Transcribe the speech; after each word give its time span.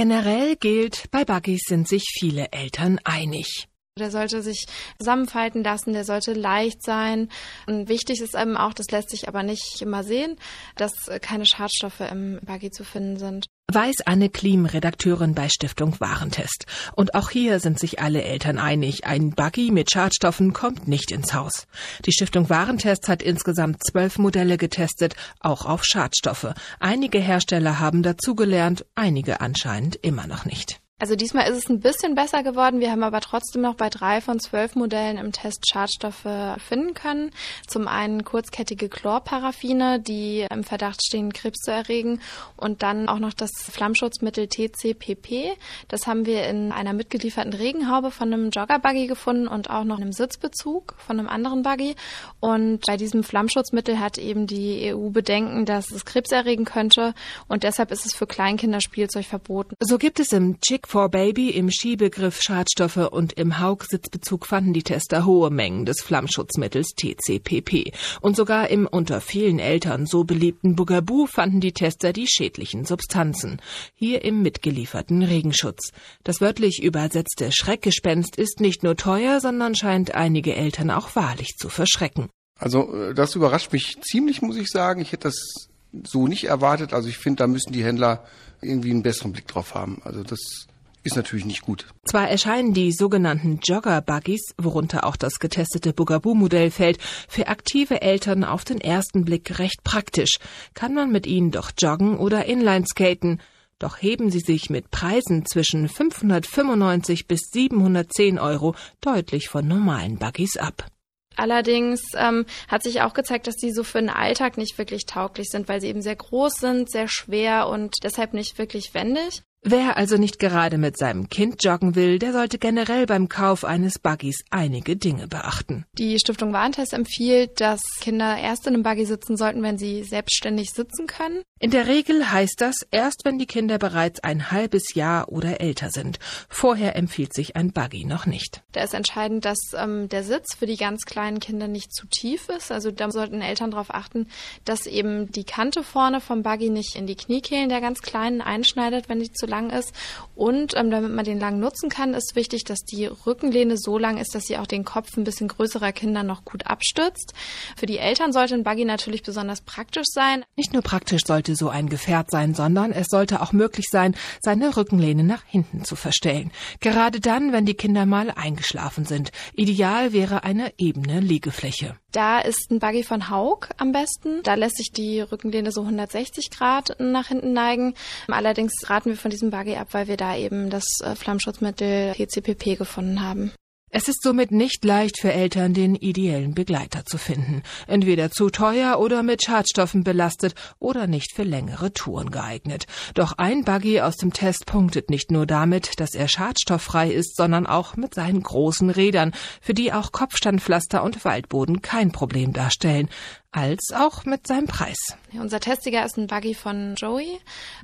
Generell 0.00 0.54
gilt, 0.54 1.10
bei 1.10 1.24
Buggies 1.24 1.62
sind 1.66 1.88
sich 1.88 2.04
viele 2.20 2.52
Eltern 2.52 3.00
einig. 3.02 3.66
Der 3.98 4.10
sollte 4.10 4.42
sich 4.42 4.66
zusammenfalten 4.98 5.62
lassen, 5.62 5.92
der 5.92 6.04
sollte 6.04 6.32
leicht 6.32 6.82
sein. 6.82 7.28
Und 7.66 7.88
wichtig 7.88 8.20
ist 8.20 8.34
eben 8.34 8.56
auch, 8.56 8.72
das 8.72 8.90
lässt 8.90 9.10
sich 9.10 9.28
aber 9.28 9.42
nicht 9.42 9.82
immer 9.82 10.04
sehen, 10.04 10.36
dass 10.76 10.92
keine 11.20 11.46
Schadstoffe 11.46 12.00
im 12.00 12.40
Buggy 12.42 12.70
zu 12.70 12.84
finden 12.84 13.18
sind. 13.18 13.46
Weiß 13.70 13.96
Anne 14.06 14.30
Klim, 14.30 14.64
Redakteurin 14.64 15.34
bei 15.34 15.50
Stiftung 15.50 16.00
Warentest. 16.00 16.64
Und 16.96 17.14
auch 17.14 17.28
hier 17.28 17.60
sind 17.60 17.78
sich 17.78 18.00
alle 18.00 18.22
Eltern 18.22 18.58
einig, 18.58 19.04
ein 19.04 19.32
Buggy 19.32 19.70
mit 19.70 19.90
Schadstoffen 19.90 20.54
kommt 20.54 20.88
nicht 20.88 21.10
ins 21.10 21.34
Haus. 21.34 21.66
Die 22.06 22.12
Stiftung 22.12 22.48
Warentest 22.48 23.08
hat 23.08 23.22
insgesamt 23.22 23.84
zwölf 23.84 24.16
Modelle 24.16 24.56
getestet, 24.56 25.16
auch 25.40 25.66
auf 25.66 25.84
Schadstoffe. 25.84 26.54
Einige 26.80 27.18
Hersteller 27.18 27.78
haben 27.78 28.02
dazugelernt, 28.02 28.86
einige 28.94 29.42
anscheinend 29.42 29.96
immer 29.96 30.26
noch 30.26 30.46
nicht. 30.46 30.80
Also 31.00 31.14
diesmal 31.14 31.48
ist 31.48 31.56
es 31.56 31.70
ein 31.70 31.78
bisschen 31.78 32.16
besser 32.16 32.42
geworden. 32.42 32.80
Wir 32.80 32.90
haben 32.90 33.04
aber 33.04 33.20
trotzdem 33.20 33.62
noch 33.62 33.76
bei 33.76 33.88
drei 33.88 34.20
von 34.20 34.40
zwölf 34.40 34.74
Modellen 34.74 35.16
im 35.16 35.30
Test 35.30 35.64
Schadstoffe 35.70 36.26
finden 36.58 36.92
können. 36.94 37.30
Zum 37.68 37.86
einen 37.86 38.24
kurzkettige 38.24 38.88
Chlorparaffine, 38.88 40.00
die 40.00 40.44
im 40.50 40.64
Verdacht 40.64 41.00
stehen, 41.06 41.32
Krebs 41.32 41.60
zu 41.60 41.70
erregen. 41.70 42.20
Und 42.56 42.82
dann 42.82 43.08
auch 43.08 43.20
noch 43.20 43.32
das 43.32 43.52
Flammschutzmittel 43.70 44.48
TCPP. 44.48 45.56
Das 45.86 46.08
haben 46.08 46.26
wir 46.26 46.48
in 46.48 46.72
einer 46.72 46.94
mitgelieferten 46.94 47.52
Regenhaube 47.52 48.10
von 48.10 48.32
einem 48.32 48.50
Joggerbuggy 48.50 49.06
gefunden 49.06 49.46
und 49.46 49.70
auch 49.70 49.84
noch 49.84 49.98
in 49.98 50.02
einem 50.02 50.12
Sitzbezug 50.12 50.96
von 50.98 51.20
einem 51.20 51.28
anderen 51.28 51.62
Buggy. 51.62 51.94
Und 52.40 52.86
bei 52.86 52.96
diesem 52.96 53.22
Flammschutzmittel 53.22 54.00
hat 54.00 54.18
eben 54.18 54.48
die 54.48 54.92
EU 54.92 55.10
Bedenken, 55.10 55.64
dass 55.64 55.92
es 55.92 56.04
Krebs 56.04 56.32
erregen 56.32 56.64
könnte. 56.64 57.14
Und 57.46 57.62
deshalb 57.62 57.92
ist 57.92 58.04
es 58.04 58.16
für 58.16 58.26
Kleinkinderspielzeug 58.26 59.26
verboten. 59.26 59.76
So 59.78 59.96
gibt 59.96 60.18
es 60.18 60.32
im 60.32 60.60
Chick 60.60 60.87
for 60.88 61.10
Baby 61.10 61.50
im 61.50 61.70
Skibegriff 61.70 62.40
Schadstoffe 62.40 62.96
und 62.96 63.34
im 63.34 63.58
Haug-Sitzbezug 63.58 64.46
fanden 64.46 64.72
die 64.72 64.82
Tester 64.82 65.26
hohe 65.26 65.50
Mengen 65.50 65.84
des 65.84 66.00
Flammschutzmittels 66.00 66.94
TCPP. 66.96 67.92
Und 68.22 68.36
sogar 68.36 68.70
im 68.70 68.86
unter 68.86 69.20
vielen 69.20 69.58
Eltern 69.58 70.06
so 70.06 70.24
beliebten 70.24 70.76
Bugaboo 70.76 71.26
fanden 71.26 71.60
die 71.60 71.74
Tester 71.74 72.14
die 72.14 72.26
schädlichen 72.26 72.86
Substanzen. 72.86 73.60
Hier 73.94 74.24
im 74.24 74.40
mitgelieferten 74.40 75.22
Regenschutz. 75.22 75.92
Das 76.24 76.40
wörtlich 76.40 76.82
übersetzte 76.82 77.52
Schreckgespenst 77.52 78.36
ist 78.36 78.60
nicht 78.60 78.82
nur 78.82 78.96
teuer, 78.96 79.40
sondern 79.40 79.74
scheint 79.74 80.14
einige 80.14 80.56
Eltern 80.56 80.90
auch 80.90 81.14
wahrlich 81.14 81.56
zu 81.58 81.68
verschrecken. 81.68 82.30
Also 82.58 82.94
äh, 82.94 83.12
das 83.12 83.34
überrascht 83.34 83.74
mich 83.74 84.00
ziemlich, 84.00 84.40
muss 84.40 84.56
ich 84.56 84.68
sagen. 84.68 85.02
Ich 85.02 85.12
hätte 85.12 85.28
das 85.28 85.68
so 86.04 86.26
nicht 86.26 86.44
erwartet. 86.44 86.94
Also 86.94 87.10
ich 87.10 87.18
finde, 87.18 87.42
da 87.42 87.46
müssen 87.46 87.74
die 87.74 87.84
Händler 87.84 88.24
irgendwie 88.62 88.90
einen 88.90 89.02
besseren 89.02 89.32
Blick 89.32 89.46
drauf 89.48 89.74
haben. 89.74 90.00
Also 90.02 90.22
das 90.22 90.66
ist 91.02 91.16
natürlich 91.16 91.44
nicht 91.44 91.62
gut. 91.62 91.86
Zwar 92.04 92.28
erscheinen 92.28 92.74
die 92.74 92.92
sogenannten 92.92 93.60
Jogger-Buggies, 93.62 94.54
worunter 94.58 95.04
auch 95.04 95.16
das 95.16 95.38
getestete 95.38 95.92
Bugaboo-Modell 95.92 96.70
fällt, 96.70 96.98
für 97.28 97.48
aktive 97.48 98.02
Eltern 98.02 98.44
auf 98.44 98.64
den 98.64 98.80
ersten 98.80 99.24
Blick 99.24 99.58
recht 99.58 99.82
praktisch. 99.84 100.38
Kann 100.74 100.94
man 100.94 101.10
mit 101.10 101.26
ihnen 101.26 101.50
doch 101.50 101.70
joggen 101.78 102.18
oder 102.18 102.46
Inlineskaten. 102.46 103.40
Doch 103.78 104.02
heben 104.02 104.30
sie 104.30 104.40
sich 104.40 104.70
mit 104.70 104.90
Preisen 104.90 105.46
zwischen 105.46 105.88
595 105.88 107.28
bis 107.28 107.42
710 107.52 108.38
Euro 108.38 108.74
deutlich 109.00 109.48
von 109.48 109.68
normalen 109.68 110.18
Buggies 110.18 110.56
ab. 110.56 110.90
Allerdings 111.36 112.02
ähm, 112.16 112.46
hat 112.66 112.82
sich 112.82 113.00
auch 113.02 113.14
gezeigt, 113.14 113.46
dass 113.46 113.54
die 113.54 113.70
so 113.70 113.84
für 113.84 114.00
den 114.00 114.10
Alltag 114.10 114.58
nicht 114.58 114.76
wirklich 114.76 115.06
tauglich 115.06 115.48
sind, 115.50 115.68
weil 115.68 115.80
sie 115.80 115.86
eben 115.86 116.02
sehr 116.02 116.16
groß 116.16 116.54
sind, 116.54 116.90
sehr 116.90 117.06
schwer 117.06 117.68
und 117.68 117.94
deshalb 118.02 118.34
nicht 118.34 118.58
wirklich 118.58 118.92
wendig. 118.92 119.42
Wer 119.70 119.98
also 119.98 120.16
nicht 120.16 120.38
gerade 120.38 120.78
mit 120.78 120.96
seinem 120.96 121.28
Kind 121.28 121.62
joggen 121.62 121.94
will, 121.94 122.18
der 122.18 122.32
sollte 122.32 122.56
generell 122.56 123.04
beim 123.04 123.28
Kauf 123.28 123.66
eines 123.66 123.98
Buggies 123.98 124.42
einige 124.48 124.96
Dinge 124.96 125.28
beachten. 125.28 125.84
Die 125.92 126.18
Stiftung 126.18 126.54
Warentest 126.54 126.94
empfiehlt, 126.94 127.60
dass 127.60 127.82
Kinder 128.00 128.38
erst 128.38 128.66
in 128.66 128.72
einem 128.72 128.82
Buggy 128.82 129.04
sitzen 129.04 129.36
sollten, 129.36 129.62
wenn 129.62 129.76
sie 129.76 130.04
selbstständig 130.04 130.70
sitzen 130.70 131.06
können. 131.06 131.42
In 131.60 131.70
der 131.70 131.86
Regel 131.86 132.32
heißt 132.32 132.62
das 132.62 132.76
erst, 132.92 133.26
wenn 133.26 133.38
die 133.38 133.44
Kinder 133.44 133.76
bereits 133.78 134.20
ein 134.20 134.50
halbes 134.52 134.94
Jahr 134.94 135.28
oder 135.28 135.60
älter 135.60 135.90
sind. 135.90 136.18
Vorher 136.48 136.96
empfiehlt 136.96 137.34
sich 137.34 137.54
ein 137.56 137.72
Buggy 137.72 138.06
noch 138.06 138.24
nicht. 138.24 138.62
Da 138.72 138.84
ist 138.84 138.94
entscheidend, 138.94 139.44
dass 139.44 139.58
ähm, 139.76 140.08
der 140.08 140.24
Sitz 140.24 140.54
für 140.54 140.66
die 140.66 140.76
ganz 140.76 141.02
kleinen 141.02 141.40
Kinder 141.40 141.68
nicht 141.68 141.92
zu 141.92 142.06
tief 142.06 142.48
ist. 142.48 142.72
Also 142.72 142.90
da 142.90 143.10
sollten 143.10 143.42
Eltern 143.42 143.72
darauf 143.72 143.92
achten, 143.92 144.28
dass 144.64 144.86
eben 144.86 145.30
die 145.32 145.44
Kante 145.44 145.82
vorne 145.82 146.22
vom 146.22 146.42
Buggy 146.42 146.70
nicht 146.70 146.96
in 146.96 147.06
die 147.06 147.16
Kniekehlen 147.16 147.68
der 147.68 147.82
ganz 147.82 148.00
Kleinen 148.00 148.40
einschneidet, 148.40 149.10
wenn 149.10 149.20
die 149.20 149.32
zu 149.32 149.44
lang 149.44 149.57
ist. 149.70 149.92
Und 150.34 150.76
ähm, 150.76 150.90
damit 150.90 151.12
man 151.12 151.24
den 151.24 151.38
lang 151.38 151.58
nutzen 151.58 151.90
kann, 151.90 152.14
ist 152.14 152.36
wichtig, 152.36 152.64
dass 152.64 152.80
die 152.80 153.06
Rückenlehne 153.06 153.76
so 153.76 153.98
lang 153.98 154.16
ist, 154.16 154.34
dass 154.34 154.44
sie 154.44 154.56
auch 154.58 154.66
den 154.66 154.84
Kopf 154.84 155.16
ein 155.16 155.24
bisschen 155.24 155.48
größerer 155.48 155.92
Kinder 155.92 156.22
noch 156.22 156.44
gut 156.44 156.66
abstützt. 156.66 157.34
Für 157.76 157.86
die 157.86 157.98
Eltern 157.98 158.32
sollte 158.32 158.54
ein 158.54 158.62
Buggy 158.62 158.84
natürlich 158.84 159.22
besonders 159.22 159.60
praktisch 159.60 160.06
sein. 160.08 160.44
Nicht 160.56 160.72
nur 160.72 160.82
praktisch 160.82 161.22
sollte 161.26 161.56
so 161.56 161.68
ein 161.68 161.88
Gefährt 161.88 162.30
sein, 162.30 162.54
sondern 162.54 162.92
es 162.92 163.08
sollte 163.08 163.42
auch 163.42 163.52
möglich 163.52 163.86
sein, 163.90 164.14
seine 164.40 164.76
Rückenlehne 164.76 165.24
nach 165.24 165.44
hinten 165.44 165.84
zu 165.84 165.96
verstellen. 165.96 166.52
Gerade 166.80 167.20
dann, 167.20 167.52
wenn 167.52 167.66
die 167.66 167.74
Kinder 167.74 168.06
mal 168.06 168.30
eingeschlafen 168.30 169.04
sind. 169.04 169.32
Ideal 169.54 170.12
wäre 170.12 170.44
eine 170.44 170.72
ebene 170.78 171.20
Liegefläche. 171.20 171.96
Da 172.12 172.40
ist 172.40 172.70
ein 172.70 172.78
Buggy 172.78 173.02
von 173.02 173.28
Haug 173.28 173.68
am 173.76 173.92
besten. 173.92 174.42
Da 174.42 174.54
lässt 174.54 174.78
sich 174.78 174.92
die 174.92 175.20
Rückenlehne 175.20 175.72
so 175.72 175.82
160 175.82 176.50
Grad 176.50 176.96
nach 176.98 177.28
hinten 177.28 177.52
neigen. 177.52 177.94
Allerdings 178.28 178.72
raten 178.86 179.10
wir 179.10 179.16
von 179.16 179.30
diesem 179.38 179.50
Buggy 179.50 179.76
ab, 179.76 179.88
weil 179.92 180.08
wir 180.08 180.16
da 180.16 180.36
eben 180.36 180.68
das 180.70 180.84
äh, 181.02 181.14
Flammschutzmittel 181.14 182.14
PCPP 182.14 182.76
gefunden 182.76 183.22
haben. 183.22 183.52
Es 183.90 184.06
ist 184.08 184.22
somit 184.22 184.50
nicht 184.50 184.84
leicht 184.84 185.18
für 185.18 185.32
Eltern, 185.32 185.72
den 185.72 185.94
ideellen 185.94 186.54
Begleiter 186.54 187.06
zu 187.06 187.16
finden. 187.16 187.62
Entweder 187.86 188.30
zu 188.30 188.50
teuer 188.50 188.98
oder 188.98 189.22
mit 189.22 189.42
Schadstoffen 189.42 190.04
belastet 190.04 190.54
oder 190.78 191.06
nicht 191.06 191.32
für 191.34 191.42
längere 191.42 191.92
Touren 191.92 192.30
geeignet. 192.30 192.86
Doch 193.14 193.32
ein 193.38 193.64
Buggy 193.64 194.02
aus 194.02 194.16
dem 194.16 194.32
Test 194.32 194.66
punktet 194.66 195.08
nicht 195.08 195.30
nur 195.30 195.46
damit, 195.46 196.00
dass 196.00 196.14
er 196.14 196.28
schadstofffrei 196.28 197.10
ist, 197.10 197.36
sondern 197.36 197.66
auch 197.66 197.96
mit 197.96 198.14
seinen 198.14 198.42
großen 198.42 198.90
Rädern, 198.90 199.32
für 199.62 199.74
die 199.74 199.92
auch 199.92 200.12
Kopfstandpflaster 200.12 201.02
und 201.02 201.24
Waldboden 201.24 201.80
kein 201.80 202.12
Problem 202.12 202.52
darstellen 202.52 203.08
als 203.50 203.92
auch 203.96 204.26
mit 204.26 204.46
seinem 204.46 204.66
Preis. 204.66 204.98
Unser 205.32 205.60
Testsieger 205.60 206.04
ist 206.04 206.18
ein 206.18 206.26
Buggy 206.26 206.54
von 206.54 206.94
Joey, 206.96 207.40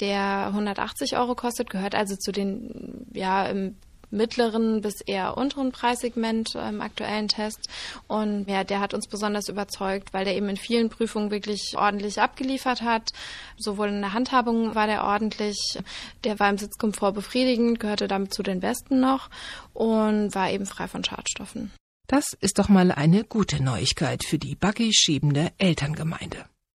der 0.00 0.48
180 0.48 1.16
Euro 1.16 1.34
kostet, 1.34 1.70
gehört 1.70 1.94
also 1.94 2.16
zu 2.16 2.30
den 2.30 3.06
ja 3.14 3.46
im 3.46 3.76
mittleren 4.10 4.80
bis 4.80 5.00
eher 5.00 5.36
unteren 5.36 5.72
Preissegment 5.72 6.54
im 6.54 6.80
aktuellen 6.80 7.28
Test. 7.28 7.68
Und 8.06 8.48
ja, 8.48 8.64
der 8.64 8.80
hat 8.80 8.94
uns 8.94 9.08
besonders 9.08 9.48
überzeugt, 9.48 10.12
weil 10.12 10.24
der 10.24 10.36
eben 10.36 10.48
in 10.48 10.56
vielen 10.56 10.88
Prüfungen 10.88 11.30
wirklich 11.30 11.76
ordentlich 11.76 12.20
abgeliefert 12.20 12.82
hat. 12.82 13.12
Sowohl 13.56 13.88
in 13.88 14.00
der 14.00 14.12
Handhabung 14.12 14.74
war 14.74 14.86
der 14.86 15.04
ordentlich, 15.04 15.78
der 16.24 16.38
war 16.38 16.50
im 16.50 16.58
Sitzkomfort 16.58 17.12
befriedigend, 17.12 17.80
gehörte 17.80 18.08
damit 18.08 18.34
zu 18.34 18.42
den 18.42 18.60
besten 18.60 19.00
noch 19.00 19.30
und 19.74 20.34
war 20.34 20.50
eben 20.50 20.66
frei 20.66 20.88
von 20.88 21.04
Schadstoffen. 21.04 21.72
Das 22.06 22.36
ist 22.40 22.58
doch 22.58 22.68
mal 22.68 22.92
eine 22.92 23.24
gute 23.24 23.62
Neuigkeit 23.62 24.24
für 24.24 24.38
die 24.38 24.54
buggy 24.54 24.92
schiebende 24.92 25.52
Elterngemeinde. 25.58 26.44